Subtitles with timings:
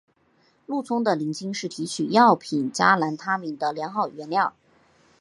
[0.65, 4.55] 鹿葱的鳞茎是提取药品加兰他敏的良好原料。